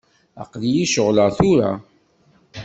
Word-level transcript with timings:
Aql-iyi 0.43 0.85
ceɣleɣ 0.93 1.27
tura. 1.37 1.71